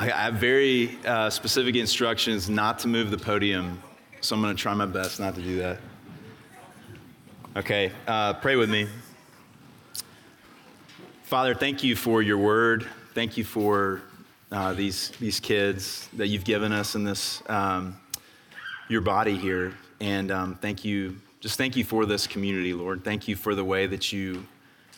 [0.00, 3.82] I have very uh, specific instructions not to move the podium,
[4.22, 5.78] so I'm going to try my best not to do that.
[7.54, 8.88] Okay, uh, pray with me.
[11.24, 12.88] Father, thank you for your word.
[13.12, 14.00] Thank you for
[14.50, 18.00] uh, these, these kids that you've given us in this, um,
[18.88, 19.74] your body here.
[20.00, 23.04] And um, thank you, just thank you for this community, Lord.
[23.04, 24.46] Thank you for the way that you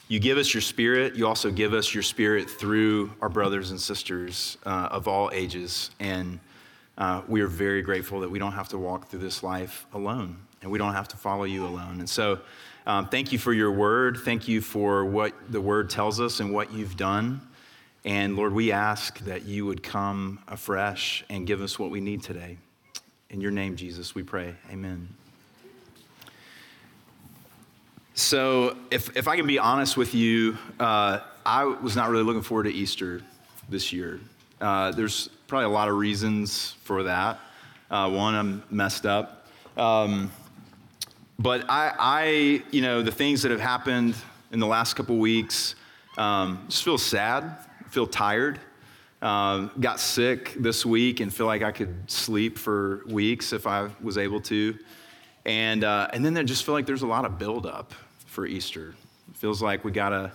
[0.08, 1.14] you give us your spirit.
[1.16, 5.90] You also give us your spirit through our brothers and sisters uh, of all ages.
[6.00, 6.40] And
[6.98, 10.36] uh, we are very grateful that we don't have to walk through this life alone
[10.60, 11.98] and we don't have to follow you alone.
[11.98, 12.40] And so,
[12.84, 14.18] um, thank you for your word.
[14.24, 17.40] Thank you for what the word tells us and what you've done.
[18.04, 22.22] And Lord, we ask that you would come afresh and give us what we need
[22.22, 22.58] today.
[23.30, 24.54] In your name, Jesus, we pray.
[24.70, 25.08] Amen.
[28.14, 32.42] So, if, if I can be honest with you, uh, I was not really looking
[32.42, 33.22] forward to Easter
[33.70, 34.20] this year.
[34.60, 37.40] Uh, there's probably a lot of reasons for that.
[37.90, 39.46] Uh, one, I'm messed up.
[39.76, 40.30] Um,
[41.38, 44.14] but I, I, you know, the things that have happened
[44.52, 45.74] in the last couple weeks,
[46.18, 47.56] um, just feel sad,
[47.88, 48.60] feel tired.
[49.22, 53.88] Um, got sick this week and feel like I could sleep for weeks if I
[54.02, 54.76] was able to.
[55.44, 57.92] And, uh, and then I just feel like there's a lot of buildup
[58.26, 58.94] for Easter.
[59.30, 60.32] It feels like we gotta,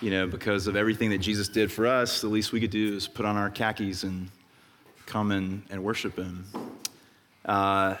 [0.00, 2.94] you know, because of everything that Jesus did for us, the least we could do
[2.94, 4.28] is put on our khakis and
[5.06, 6.44] come and, and worship Him.
[7.44, 7.96] Uh,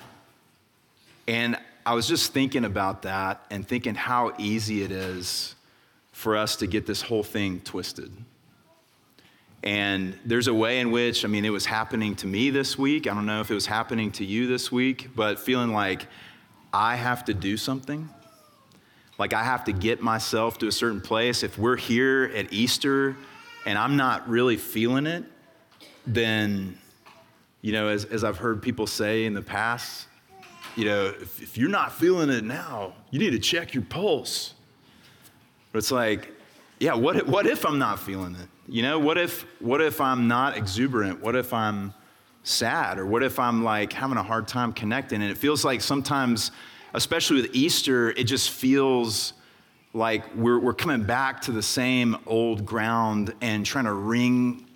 [1.26, 5.54] and I was just thinking about that and thinking how easy it is
[6.12, 8.12] for us to get this whole thing twisted.
[9.62, 13.06] And there's a way in which, I mean, it was happening to me this week.
[13.06, 16.06] I don't know if it was happening to you this week, but feeling like
[16.72, 18.08] I have to do something.
[19.18, 21.42] Like I have to get myself to a certain place.
[21.42, 23.16] If we're here at Easter
[23.66, 25.24] and I'm not really feeling it,
[26.06, 26.78] then,
[27.60, 30.06] you know, as, as I've heard people say in the past,
[30.76, 34.54] you know, if, if you're not feeling it now, you need to check your pulse.
[35.72, 36.32] But it's like,
[36.78, 38.48] yeah, what if, what if I'm not feeling it?
[38.66, 41.20] You know, what if, what if I'm not exuberant?
[41.20, 41.94] What if I'm
[42.42, 42.98] sad?
[42.98, 45.22] Or what if I'm like having a hard time connecting?
[45.22, 46.50] And it feels like sometimes
[46.94, 49.34] especially with Easter, it just feels
[49.92, 54.66] like we're, we're coming back to the same old ground and trying to wring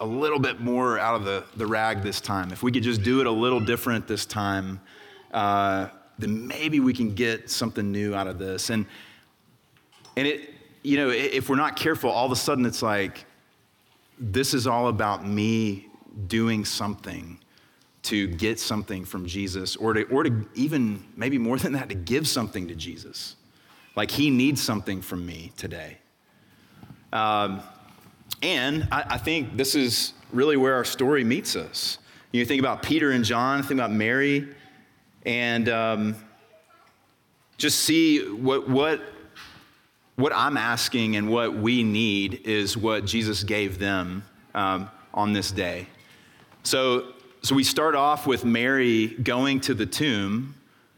[0.00, 2.52] a little bit more out of the, the rag this time.
[2.52, 4.80] If we could just do it a little different this time,
[5.32, 5.88] uh,
[6.18, 8.70] then maybe we can get something new out of this.
[8.70, 8.86] And,
[10.16, 13.24] and it, you know, if we're not careful, all of a sudden it's like,
[14.18, 15.86] this is all about me
[16.26, 17.38] doing something
[18.02, 21.94] to get something from Jesus or to, or to even, maybe more than that, to
[21.94, 23.36] give something to Jesus.
[23.96, 25.98] Like he needs something from me today.
[27.12, 27.62] Um,
[28.42, 31.98] and I, I, think this is really where our story meets us.
[32.32, 34.48] You think about Peter and John, think about Mary,
[35.24, 36.16] and um,
[37.56, 39.00] just see what, what,
[40.18, 44.24] what I'm asking and what we need is what Jesus gave them
[44.54, 45.86] um, on this day.
[46.64, 50.54] So so we start off with Mary going to the tomb,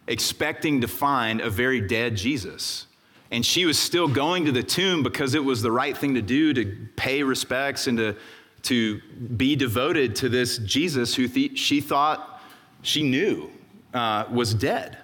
[0.06, 2.86] expecting to find a very dead Jesus.
[3.30, 6.22] And she was still going to the tomb because it was the right thing to
[6.22, 8.16] do to pay respects and to,
[8.62, 9.00] to
[9.36, 12.42] be devoted to this Jesus who th- she thought
[12.82, 13.50] she knew
[13.92, 14.96] uh, was dead.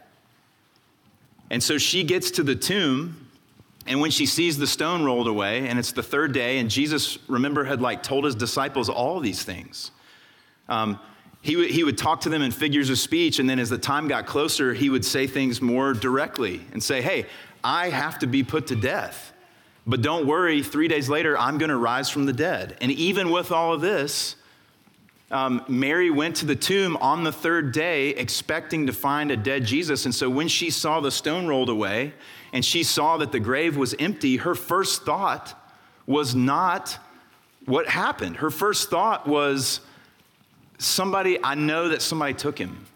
[1.50, 3.25] And so she gets to the tomb,
[3.86, 7.18] and when she sees the stone rolled away, and it's the third day, and Jesus,
[7.28, 9.90] remember, had like told his disciples all these things.
[10.68, 10.98] Um,
[11.42, 13.78] he would, he would talk to them in figures of speech, and then as the
[13.78, 17.26] time got closer, he would say things more directly and say, Hey,
[17.62, 19.32] I have to be put to death.
[19.86, 22.76] But don't worry, three days later, I'm going to rise from the dead.
[22.80, 24.34] And even with all of this,
[25.30, 29.64] um, Mary went to the tomb on the third day expecting to find a dead
[29.64, 30.04] Jesus.
[30.04, 32.12] And so when she saw the stone rolled away
[32.52, 35.60] and she saw that the grave was empty, her first thought
[36.06, 36.98] was not
[37.64, 38.36] what happened.
[38.36, 39.80] Her first thought was,
[40.78, 42.86] somebody, I know that somebody took him.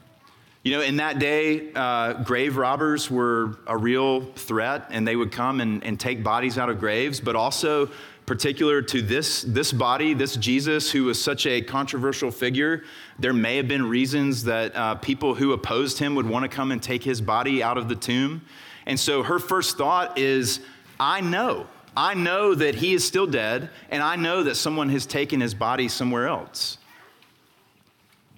[0.62, 5.32] You know, in that day, uh, grave robbers were a real threat, and they would
[5.32, 7.88] come and, and take bodies out of graves, but also
[8.30, 12.84] particular to this, this body, this Jesus, who was such a controversial figure,
[13.18, 16.70] there may have been reasons that uh, people who opposed him would want to come
[16.70, 18.42] and take his body out of the tomb.
[18.86, 20.60] And so her first thought is,
[21.00, 21.66] I know.
[21.96, 25.52] I know that he is still dead, and I know that someone has taken his
[25.52, 26.78] body somewhere else.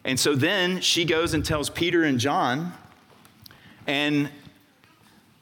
[0.07, 2.73] And so then she goes and tells Peter and John,
[3.87, 4.31] and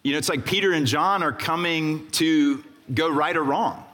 [0.02, 3.84] you know, it's like Peter and John are coming to go right or wrong.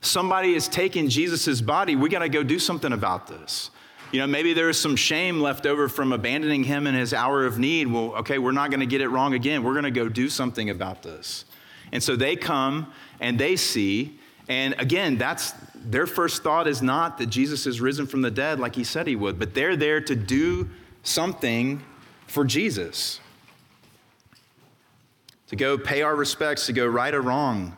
[0.00, 1.96] Somebody has taken Jesus' body.
[1.96, 3.70] We got to go do something about this.
[4.10, 7.44] You know, maybe there is some shame left over from abandoning him in his hour
[7.44, 7.88] of need.
[7.88, 9.62] Well, okay, we're not going to get it wrong again.
[9.62, 11.44] We're going to go do something about this.
[11.92, 14.18] And so they come and they see.
[14.48, 18.58] And again, that's their first thought is not that Jesus is risen from the dead
[18.58, 20.68] like he said he would, but they're there to do
[21.02, 21.82] something
[22.26, 23.20] for Jesus.
[25.48, 27.76] To go pay our respects, to go right or wrong.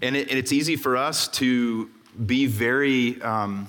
[0.00, 1.90] And, it, and it's easy for us to
[2.26, 3.68] be very um,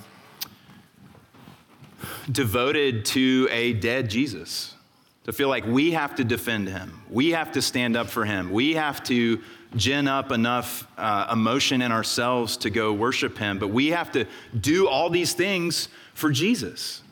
[2.32, 4.76] devoted to a dead Jesus,
[5.24, 8.52] to feel like we have to defend him, we have to stand up for him,
[8.52, 9.42] we have to
[9.76, 14.26] gin up enough uh, emotion in ourselves to go worship him, but we have to
[14.60, 17.04] do all these things for Jesus.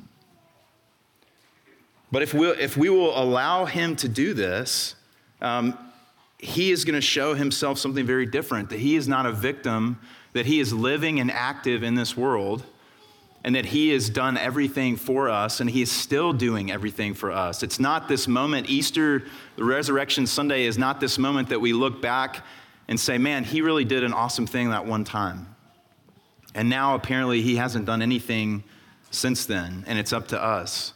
[2.11, 4.95] But if, we if we will allow him to do this,
[5.41, 5.77] um,
[6.39, 9.99] he is going to show himself something very different that he is not a victim,
[10.33, 12.63] that he is living and active in this world
[13.47, 17.31] and that He has done everything for us and He is still doing everything for
[17.31, 17.63] us.
[17.63, 19.23] It's not this moment, Easter,
[19.55, 22.45] the Resurrection Sunday is not this moment that we look back
[22.89, 25.55] and say, man, He really did an awesome thing that one time.
[26.55, 28.65] And now apparently He hasn't done anything
[29.11, 30.91] since then, and it's up to us.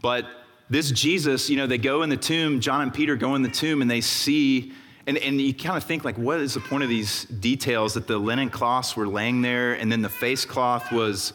[0.00, 0.26] But
[0.70, 3.50] this Jesus, you know, they go in the tomb, John and Peter go in the
[3.50, 4.72] tomb and they see.
[5.06, 8.06] And, and you kind of think, like, what is the point of these details that
[8.06, 11.32] the linen cloths were laying there and then the face cloth was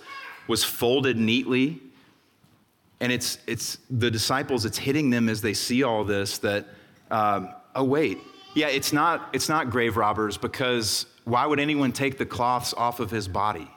[0.47, 1.81] was folded neatly.
[2.99, 6.67] And it's, it's the disciples, it's hitting them as they see all this that,
[7.11, 8.19] um, oh, wait,
[8.53, 12.99] yeah, it's not, it's not grave robbers because why would anyone take the cloths off
[12.99, 13.69] of his body?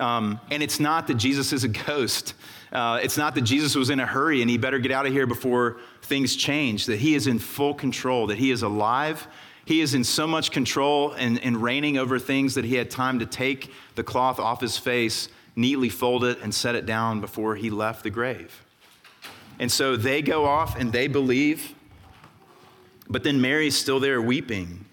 [0.00, 2.34] Um, and it's not that Jesus is a ghost.
[2.72, 5.12] Uh, it's not that Jesus was in a hurry and he better get out of
[5.12, 9.26] here before things change, that he is in full control, that he is alive.
[9.64, 13.18] He is in so much control and, and reigning over things that he had time
[13.18, 15.28] to take the cloth off his face
[15.58, 18.64] neatly fold it, and set it down before he left the grave.
[19.58, 21.74] And so they go off and they believe,
[23.08, 24.84] but then Mary's still there weeping.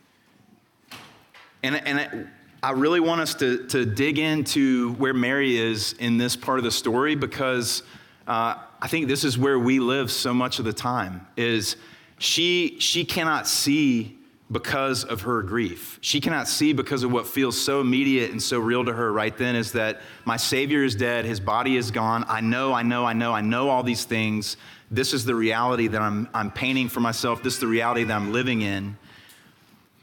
[1.61, 2.29] And, and
[2.65, 6.63] I really want us to, to dig into where Mary is in this part of
[6.63, 7.83] the story because
[8.27, 11.75] uh, I think this is where we live so much of the time is
[12.17, 14.17] she, she cannot see
[14.51, 15.99] because of her grief.
[16.01, 19.37] She cannot see because of what feels so immediate and so real to her right
[19.37, 22.25] then is that my Savior is dead, his body is gone.
[22.27, 24.57] I know, I know, I know, I know all these things.
[24.89, 27.43] This is the reality that I'm, I'm painting for myself.
[27.43, 28.97] This is the reality that I'm living in.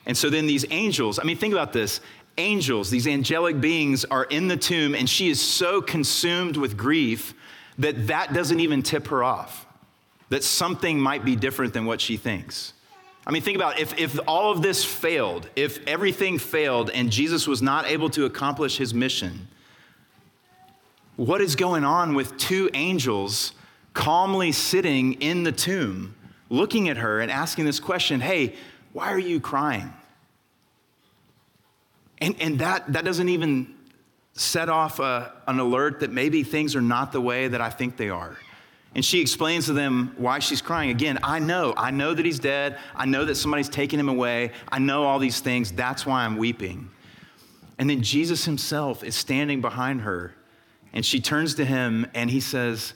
[0.07, 2.01] And so then these angels, I mean, think about this.
[2.39, 7.35] Angels, these angelic beings are in the tomb, and she is so consumed with grief
[7.79, 9.67] that that doesn't even tip her off,
[10.31, 12.73] that something might be different than what she thinks.
[13.27, 13.83] I mean, think about it.
[13.83, 18.25] if, if all of this failed, if everything failed and Jesus was not able to
[18.25, 19.47] accomplish his mission,
[21.17, 23.53] what is going on with two angels
[23.95, 26.17] calmly sitting in the tomb,
[26.49, 28.55] looking at her and asking this question Hey,
[28.93, 29.93] why are you crying?
[32.23, 33.75] And, and that, that doesn't even
[34.35, 37.97] set off a, an alert that maybe things are not the way that I think
[37.97, 38.37] they are.
[38.95, 40.91] And she explains to them why she's crying.
[40.91, 41.75] Again, I know.
[41.77, 42.79] I know that he's dead.
[42.95, 44.53] I know that somebody's taken him away.
[44.69, 45.73] I know all these things.
[45.73, 46.89] That's why I'm weeping.
[47.79, 50.33] And then Jesus himself is standing behind her.
[50.93, 52.95] And she turns to him and he says,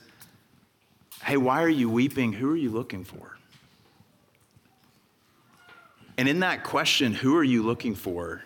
[1.21, 2.31] Hey, why are you weeping?
[2.31, 3.37] Who are you looking for?
[6.17, 8.43] And in that question, who are you looking for?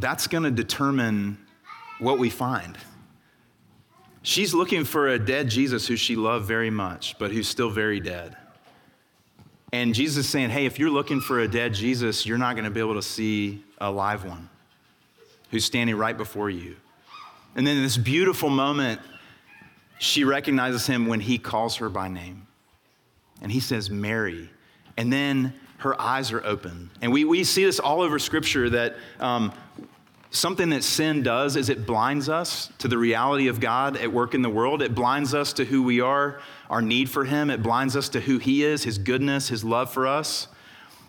[0.00, 1.38] That's going to determine
[1.98, 2.76] what we find.
[4.22, 8.00] She's looking for a dead Jesus who she loved very much, but who's still very
[8.00, 8.36] dead.
[9.72, 12.64] And Jesus is saying, hey, if you're looking for a dead Jesus, you're not going
[12.64, 14.48] to be able to see a live one
[15.50, 16.76] who's standing right before you.
[17.54, 19.00] And then in this beautiful moment,
[19.98, 22.46] she recognizes him when he calls her by name.
[23.42, 24.50] And he says, Mary.
[24.96, 26.90] And then her eyes are open.
[27.00, 29.52] And we, we see this all over Scripture that um,
[30.32, 34.32] Something that sin does is it blinds us to the reality of God at work
[34.32, 34.80] in the world.
[34.80, 37.50] It blinds us to who we are, our need for Him.
[37.50, 40.46] It blinds us to who He is, His goodness, His love for us.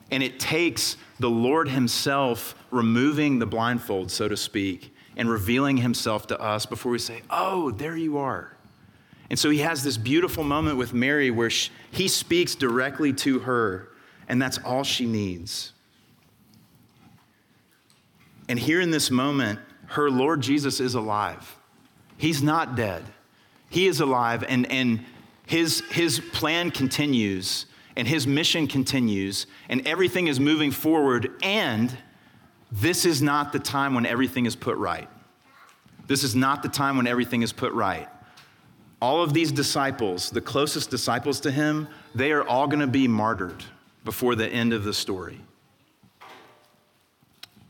[0.09, 6.25] And it takes the Lord Himself removing the blindfold, so to speak, and revealing Himself
[6.27, 8.57] to us before we say, Oh, there you are.
[9.29, 13.39] And so He has this beautiful moment with Mary where she, He speaks directly to
[13.39, 13.89] her,
[14.27, 15.73] and that's all she needs.
[18.51, 21.57] And here in this moment, her Lord Jesus is alive.
[22.17, 23.01] He's not dead.
[23.69, 25.05] He is alive, and, and
[25.47, 27.65] his, his plan continues.
[27.95, 31.97] and his mission continues, and everything is moving forward, and
[32.73, 35.07] this is not the time when everything is put right.
[36.07, 38.09] This is not the time when everything is put right.
[39.01, 43.07] All of these disciples, the closest disciples to him, they are all going to be
[43.07, 43.63] martyred
[44.03, 45.39] before the end of the story.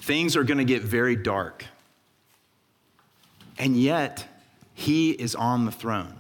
[0.02, 1.66] Things are going to get very dark.
[3.58, 4.26] And yet,
[4.74, 6.16] he is on the throne.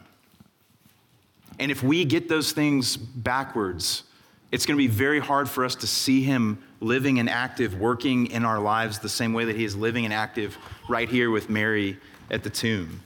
[1.60, 4.04] And if we get those things backwards,
[4.52, 8.28] it's going to be very hard for us to see him living and active, working
[8.28, 10.58] in our lives the same way that he is living and active
[10.88, 11.98] right here with Mary
[12.30, 13.02] at the tomb.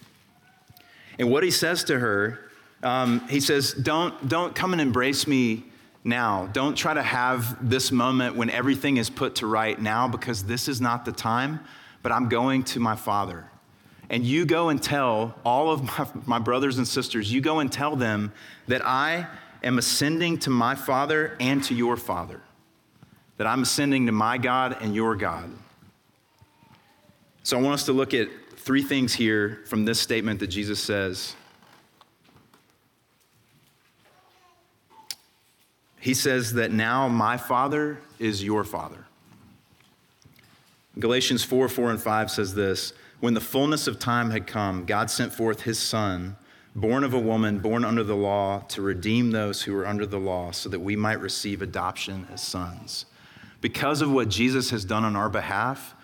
[1.19, 2.51] And what he says to her,
[2.83, 5.65] um, he says, don't, don't come and embrace me
[6.05, 6.47] now.
[6.53, 10.67] Don't try to have this moment when everything is put to right now because this
[10.67, 11.59] is not the time,
[12.03, 13.49] but I'm going to my Father.
[14.09, 17.71] And you go and tell all of my, my brothers and sisters, you go and
[17.71, 18.31] tell them
[18.67, 19.27] that I
[19.63, 22.39] am ascending to my Father and to your Father,
[23.37, 25.49] that I'm ascending to my God and your God.
[27.41, 30.79] So I want us to look at three things here from this statement that Jesus
[30.79, 31.35] says.
[36.05, 39.07] He says that now my Father is your Father.
[40.99, 45.09] Galatians 4 4 and 5 says this When the fullness of time had come, God
[45.09, 46.35] sent forth his Son,
[46.75, 50.19] born of a woman, born under the law, to redeem those who were under the
[50.19, 53.07] law, so that we might receive adoption as sons.
[53.59, 55.95] Because of what Jesus has done on our behalf,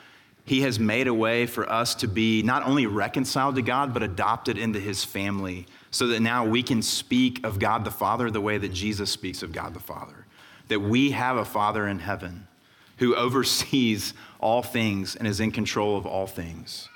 [0.45, 4.01] he has made a way for us to be not only reconciled to God, but
[4.01, 8.41] adopted into his family so that now we can speak of God the Father the
[8.41, 10.25] way that Jesus speaks of God the Father.
[10.69, 12.47] That we have a Father in heaven
[12.97, 16.87] who oversees all things and is in control of all things.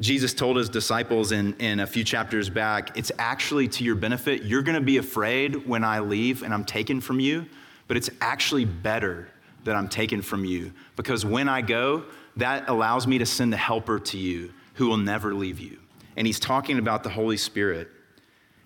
[0.00, 4.42] Jesus told his disciples in, in a few chapters back, it's actually to your benefit.
[4.42, 7.46] You're going to be afraid when I leave and I'm taken from you,
[7.86, 9.28] but it's actually better
[9.62, 12.04] that I'm taken from you because when I go,
[12.36, 15.78] that allows me to send the helper to you who will never leave you
[16.16, 17.88] and he's talking about the Holy Spirit.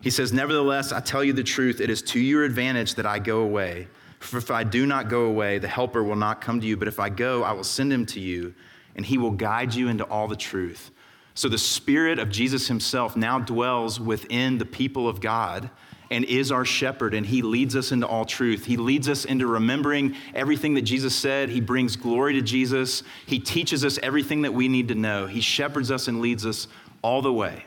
[0.00, 3.18] He says, Nevertheless, I tell you the truth, it is to your advantage that I
[3.18, 3.88] go away.
[4.20, 6.88] For if I do not go away, the Helper will not come to you, but
[6.88, 8.54] if I go, I will send him to you,
[8.96, 10.90] and he will guide you into all the truth.
[11.34, 15.70] So the Spirit of Jesus himself now dwells within the people of God
[16.10, 18.64] and is our shepherd, and he leads us into all truth.
[18.64, 21.50] He leads us into remembering everything that Jesus said.
[21.50, 23.02] He brings glory to Jesus.
[23.26, 25.26] He teaches us everything that we need to know.
[25.26, 26.66] He shepherds us and leads us
[27.02, 27.64] all the way.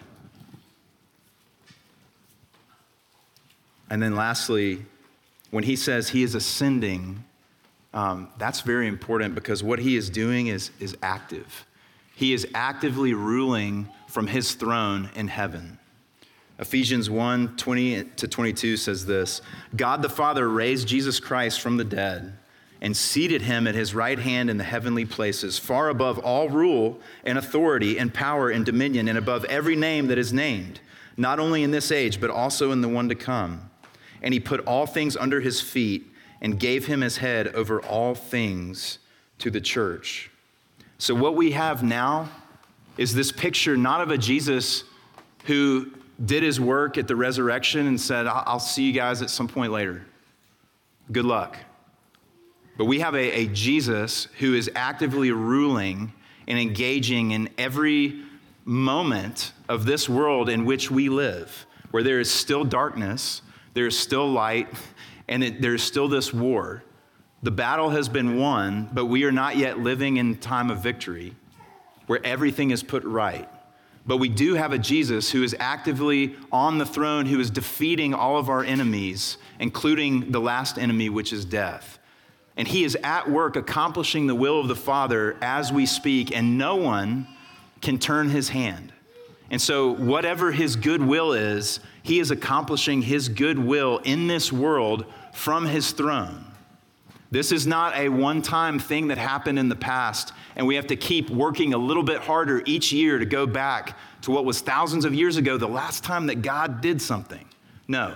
[3.89, 4.85] And then lastly,
[5.51, 7.23] when he says he is ascending,
[7.93, 11.65] um, that's very important because what he is doing is, is active.
[12.15, 15.77] He is actively ruling from his throne in heaven.
[16.59, 19.41] Ephesians 1 20 to 22 says this
[19.75, 22.37] God the Father raised Jesus Christ from the dead
[22.81, 26.99] and seated him at his right hand in the heavenly places, far above all rule
[27.23, 30.79] and authority and power and dominion, and above every name that is named,
[31.15, 33.69] not only in this age, but also in the one to come.
[34.23, 36.07] And he put all things under his feet
[36.41, 38.97] and gave him his head over all things
[39.37, 40.31] to the church.
[40.97, 42.29] So, what we have now
[42.97, 44.83] is this picture not of a Jesus
[45.45, 45.91] who
[46.23, 49.71] did his work at the resurrection and said, I'll see you guys at some point
[49.71, 50.05] later.
[51.11, 51.57] Good luck.
[52.77, 56.13] But we have a, a Jesus who is actively ruling
[56.47, 58.21] and engaging in every
[58.65, 63.41] moment of this world in which we live, where there is still darkness,
[63.73, 64.67] there is still light,
[65.27, 66.83] and it, there's still this war.
[67.43, 71.35] The battle has been won, but we are not yet living in time of victory
[72.07, 73.47] where everything is put right.
[74.05, 78.13] But we do have a Jesus who is actively on the throne, who is defeating
[78.13, 81.99] all of our enemies, including the last enemy, which is death.
[82.57, 86.57] And he is at work accomplishing the will of the Father as we speak, and
[86.57, 87.27] no one
[87.81, 88.91] can turn his hand.
[89.49, 94.51] And so, whatever his good will is, he is accomplishing his good will in this
[94.51, 96.45] world from his throne.
[97.31, 100.87] This is not a one time thing that happened in the past, and we have
[100.87, 104.59] to keep working a little bit harder each year to go back to what was
[104.59, 107.45] thousands of years ago, the last time that God did something.
[107.87, 108.15] No.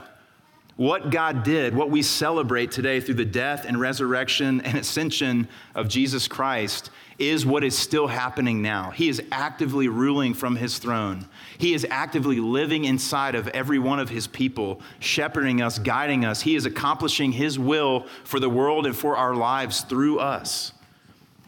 [0.77, 5.88] What God did, what we celebrate today through the death and resurrection and ascension of
[5.88, 8.91] Jesus Christ, is what is still happening now.
[8.91, 11.25] He is actively ruling from his throne.
[11.58, 16.41] He is actively living inside of every one of his people, shepherding us, guiding us.
[16.41, 20.74] He is accomplishing his will for the world and for our lives through us.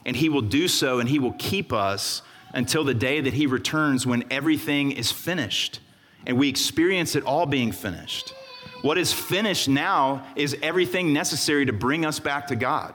[0.05, 2.21] And he will do so and he will keep us
[2.53, 5.81] until the day that he returns when everything is finished
[6.25, 8.33] and we experience it all being finished
[8.81, 12.93] What is finished now is everything necessary to bring us back to God.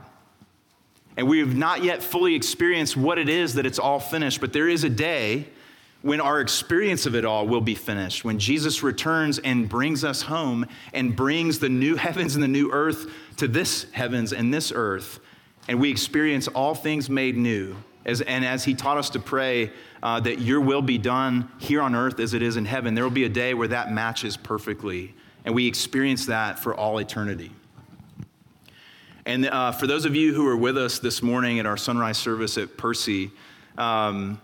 [1.16, 4.52] And we have not yet fully experienced what it is that it's all finished, but
[4.52, 5.46] there is a day
[6.00, 10.22] when our experience of it all will be finished, when Jesus returns and brings us
[10.22, 14.72] home and brings the new heavens and the new earth to this heavens and this
[14.74, 15.20] earth,
[15.68, 17.76] and we experience all things made new.
[18.04, 19.70] As, and as he taught us to pray
[20.02, 23.04] uh, that your will be done here on earth as it is in heaven, there
[23.04, 25.14] will be a day where that matches perfectly.
[25.44, 27.50] And we experience that for all eternity.
[29.24, 32.18] And uh, for those of you who were with us this morning at our sunrise
[32.18, 33.30] service at Percy,
[33.78, 34.40] um,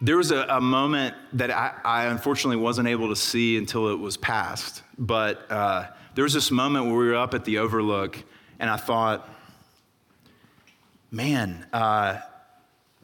[0.00, 3.98] there was a, a moment that I, I, unfortunately wasn't able to see until it
[3.98, 4.82] was past.
[4.96, 8.22] But uh, there was this moment where we were up at the Overlook,
[8.58, 9.28] and I thought,
[11.10, 12.18] man, uh,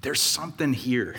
[0.00, 1.16] there's something here.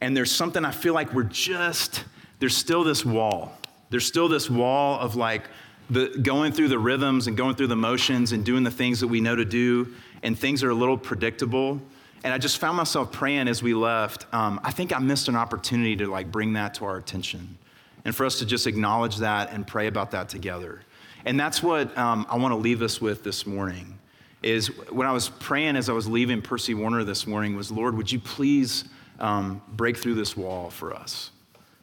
[0.00, 2.04] And there's something I feel like we're just,
[2.38, 3.52] there's still this wall.
[3.90, 5.44] There's still this wall of like,
[5.90, 9.08] the, going through the rhythms and going through the motions and doing the things that
[9.08, 11.80] we know to do, and things are a little predictable.
[12.24, 14.26] And I just found myself praying as we left.
[14.34, 17.56] Um, I think I missed an opportunity to like bring that to our attention,
[18.04, 20.82] and for us to just acknowledge that and pray about that together.
[21.24, 23.98] And that's what um, I want to leave us with this morning.
[24.42, 27.96] Is when I was praying as I was leaving Percy Warner this morning was, Lord,
[27.96, 28.84] would you please
[29.18, 31.30] um, break through this wall for us?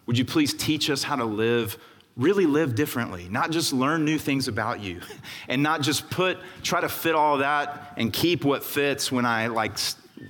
[0.05, 1.77] Would you please teach us how to live
[2.17, 5.01] really live differently, not just learn new things about you
[5.47, 9.47] and not just put, try to fit all that and keep what fits when I
[9.47, 9.77] like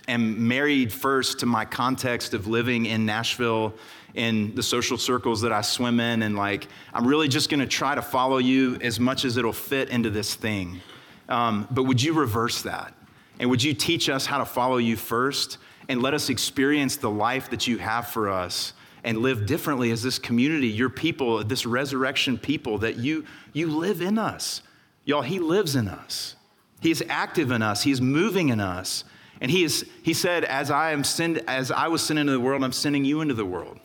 [0.08, 3.74] am married first to my context of living in Nashville
[4.16, 7.94] in the social circles that I swim in and like I'm really just to try
[7.94, 10.82] to follow you as much as it'll fit into this thing.
[11.30, 12.94] Um, but would you reverse that?
[13.40, 15.58] And would you teach us how to follow you first
[15.90, 18.74] and let us experience the life that you have for us
[19.06, 24.02] and live differently as this community, your people, this resurrection people that you, you live
[24.02, 24.62] in us.
[25.06, 26.36] Y'all, He lives in us.
[26.82, 27.84] He is active in us.
[27.84, 29.06] He is moving in us.
[29.42, 32.40] And he, is, he said, as I, am send, as I was sent into the
[32.40, 33.80] world, I'm sending you into the world.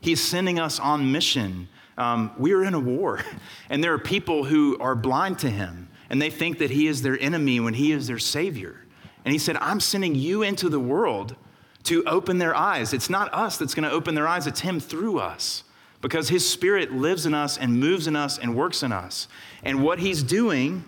[0.00, 1.68] He's sending us on mission.
[1.96, 3.20] Um, we are in a war,
[3.70, 7.02] and there are people who are blind to him, and they think that he is
[7.02, 8.84] their enemy when he is their savior.
[9.24, 11.36] And he said, I'm sending you into the world
[11.84, 12.92] to open their eyes.
[12.92, 15.64] It's not us that's going to open their eyes, it's Him through us
[16.00, 19.28] because His Spirit lives in us and moves in us and works in us.
[19.62, 20.84] And what He's doing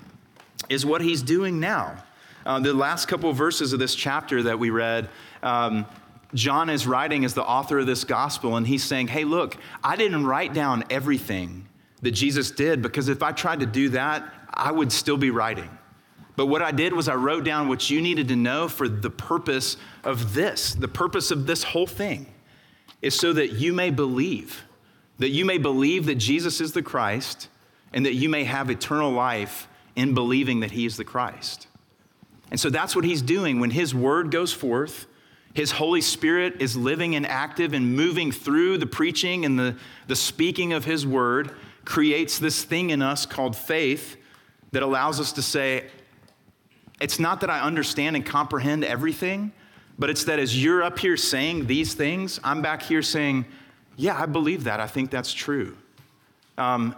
[0.69, 2.03] is what He's doing now.
[2.47, 5.09] Uh, the last couple of verses of this chapter that we read,
[5.43, 5.87] um,
[6.35, 9.97] John is writing as the author of this gospel, and he's saying, Hey, look, I
[9.97, 11.67] didn't write down everything
[12.03, 15.69] that Jesus did because if I tried to do that, I would still be writing.
[16.41, 19.11] But what I did was I wrote down what you needed to know for the
[19.11, 20.73] purpose of this.
[20.73, 22.33] The purpose of this whole thing
[23.03, 24.63] is so that you may believe,
[25.19, 27.51] that you may believe that Jesus is the Christ,
[27.93, 31.67] and that you may have eternal life in believing that he is the Christ.
[32.51, 33.61] And so that's what he's doing.
[33.61, 35.05] When his word goes forth,
[35.53, 39.77] his Holy Spirit is living and active and moving through the preaching and the,
[40.07, 44.17] the speaking of his word, creates this thing in us called faith
[44.73, 45.85] that allows us to say,
[47.01, 49.53] it's not that I understand and comprehend everything,
[49.99, 53.47] but it's that as you're up here saying these things, I'm back here saying,
[53.97, 54.81] Yeah, I believe that.
[54.81, 55.77] I think that's true.
[56.59, 56.95] Um,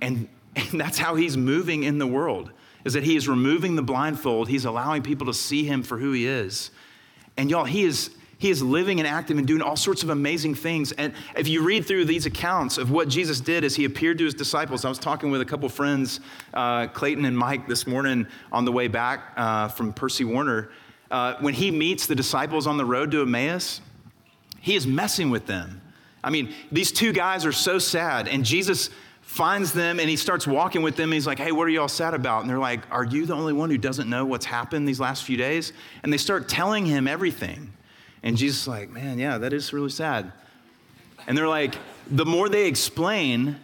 [0.00, 2.50] and, and that's how he's moving in the world,
[2.84, 4.48] is that he is removing the blindfold.
[4.48, 6.70] He's allowing people to see him for who he is.
[7.36, 8.10] And y'all, he is
[8.42, 10.90] he is living and active and doing all sorts of amazing things.
[10.90, 14.24] And if you read through these accounts of what Jesus did as he appeared to
[14.24, 16.18] his disciples, I was talking with a couple friends,
[16.52, 20.70] uh, Clayton and Mike, this morning on the way back uh, from Percy Warner.
[21.08, 23.80] Uh, when he meets the disciples on the road to Emmaus,
[24.60, 25.80] he is messing with them.
[26.24, 30.48] I mean, these two guys are so sad, and Jesus finds them and he starts
[30.48, 31.12] walking with them.
[31.12, 32.40] He's like, Hey, what are y'all sad about?
[32.40, 35.22] And they're like, Are you the only one who doesn't know what's happened these last
[35.22, 35.72] few days?
[36.02, 37.72] And they start telling him everything.
[38.22, 40.32] And Jesus is like, man, yeah, that is really sad.
[41.26, 41.74] And they're like,
[42.10, 43.56] the more they explain,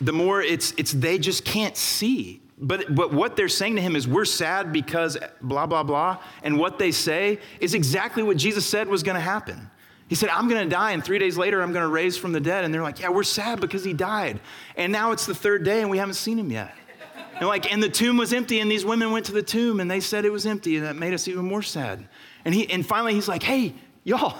[0.00, 2.40] the more it's, it's they just can't see.
[2.58, 6.18] But, but what they're saying to him is, we're sad because blah, blah, blah.
[6.42, 9.68] And what they say is exactly what Jesus said was going to happen.
[10.08, 12.32] He said, I'm going to die, and three days later, I'm going to raise from
[12.32, 12.64] the dead.
[12.64, 14.40] And they're like, Yeah, we're sad because he died.
[14.76, 16.74] And now it's the third day, and we haven't seen him yet.
[17.36, 19.90] And like, and the tomb was empty, and these women went to the tomb, and
[19.90, 22.06] they said it was empty, and that made us even more sad.
[22.44, 23.74] And, he, and finally, he's like, hey,
[24.04, 24.36] y'all,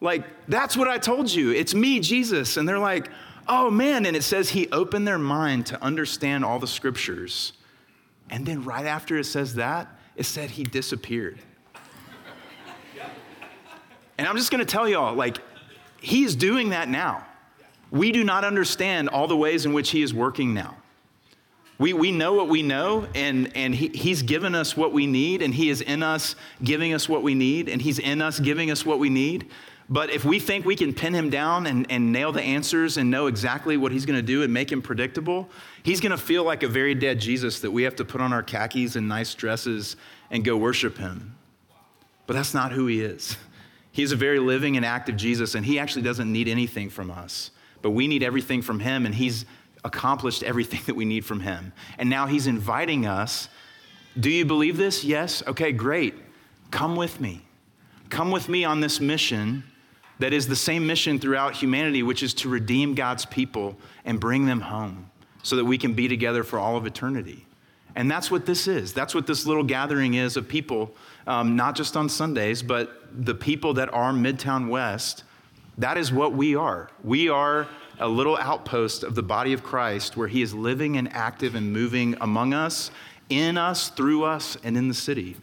[0.00, 1.50] like, that's what I told you.
[1.50, 2.56] It's me, Jesus.
[2.56, 3.10] And they're like,
[3.46, 4.06] oh man.
[4.06, 7.52] And it says he opened their mind to understand all the scriptures.
[8.30, 11.38] And then right after it says that, it said he disappeared.
[14.18, 15.38] and I'm just gonna tell y'all, like,
[16.00, 17.24] he's doing that now.
[17.90, 20.76] We do not understand all the ways in which He is working now.
[21.78, 25.42] We, we know what we know, and, and he, He's given us what we need,
[25.42, 28.70] and He is in us giving us what we need, and He's in us giving
[28.70, 29.48] us what we need.
[29.88, 33.10] But if we think we can pin Him down and, and nail the answers and
[33.10, 35.48] know exactly what He's going to do and make Him predictable,
[35.84, 38.32] He's going to feel like a very dead Jesus that we have to put on
[38.32, 39.96] our khakis and nice dresses
[40.32, 41.36] and go worship Him.
[42.26, 43.36] But that's not who He is.
[43.92, 47.52] He's a very living and active Jesus, and He actually doesn't need anything from us.
[47.80, 49.46] But we need everything from Him, and He's
[49.84, 51.72] accomplished everything that we need from Him.
[51.98, 53.48] And now He's inviting us.
[54.18, 55.04] Do you believe this?
[55.04, 55.42] Yes?
[55.46, 56.14] Okay, great.
[56.70, 57.42] Come with me.
[58.10, 59.64] Come with me on this mission
[60.18, 64.46] that is the same mission throughout humanity, which is to redeem God's people and bring
[64.46, 65.10] them home
[65.42, 67.46] so that we can be together for all of eternity.
[67.94, 68.92] And that's what this is.
[68.92, 70.94] That's what this little gathering is of people,
[71.26, 75.24] um, not just on Sundays, but the people that are Midtown West.
[75.78, 76.90] That is what we are.
[77.02, 81.12] We are a little outpost of the body of Christ where he is living and
[81.12, 82.90] active and moving among us,
[83.28, 85.36] in us, through us, and in the city.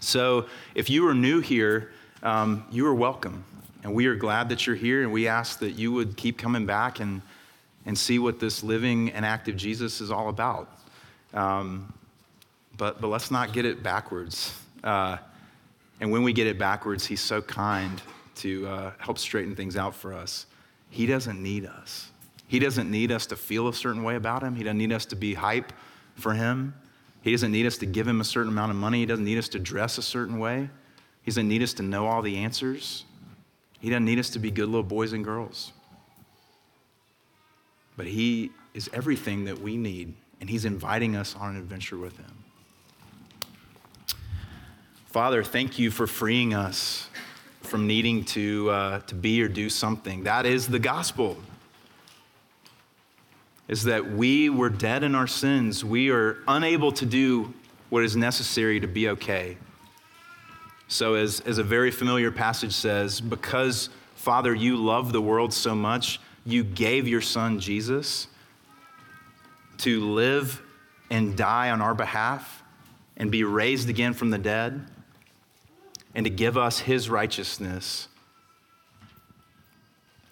[0.00, 1.90] So if you are new here,
[2.22, 3.44] um, you are welcome.
[3.84, 6.66] And we are glad that you're here, and we ask that you would keep coming
[6.66, 7.22] back and,
[7.86, 10.68] and see what this living and active Jesus is all about.
[11.32, 11.92] Um,
[12.76, 14.54] but, but let's not get it backwards.
[14.82, 15.18] Uh,
[16.00, 18.00] and when we get it backwards, He's so kind
[18.36, 20.46] to uh, help straighten things out for us.
[20.90, 22.10] He doesn't need us.
[22.46, 24.56] He doesn't need us to feel a certain way about Him.
[24.56, 25.72] He doesn't need us to be hype
[26.14, 26.74] for Him.
[27.22, 29.00] He doesn't need us to give Him a certain amount of money.
[29.00, 30.70] He doesn't need us to dress a certain way.
[31.22, 33.04] He doesn't need us to know all the answers.
[33.80, 35.72] He doesn't need us to be good little boys and girls.
[37.96, 42.16] But He is everything that we need, and He's inviting us on an adventure with
[42.16, 42.44] Him.
[45.06, 47.08] Father, thank you for freeing us
[47.68, 50.24] from needing to, uh, to be or do something.
[50.24, 51.36] That is the gospel.
[53.68, 55.84] Is that we were dead in our sins.
[55.84, 57.52] We are unable to do
[57.90, 59.58] what is necessary to be okay.
[60.88, 65.74] So, as, as a very familiar passage says, because, Father, you love the world so
[65.74, 68.26] much, you gave your son Jesus
[69.78, 70.62] to live
[71.10, 72.62] and die on our behalf
[73.18, 74.86] and be raised again from the dead
[76.14, 78.08] and to give us his righteousness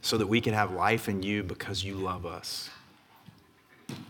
[0.01, 2.71] so that we can have life in you because you love us.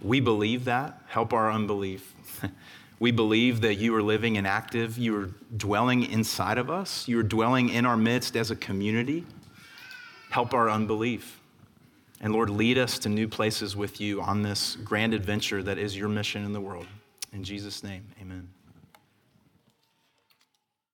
[0.03, 1.01] We believe that.
[1.09, 2.15] Help our unbelief.
[2.99, 4.97] We believe that you are living and active.
[4.97, 7.07] You are dwelling inside of us.
[7.07, 9.27] You are dwelling in our midst as a community.
[10.31, 11.41] Help our unbelief.
[12.21, 15.97] And Lord, lead us to new places with you on this grand adventure that is
[15.97, 16.87] your mission in the world.
[17.35, 18.49] In Jesus' name, amen.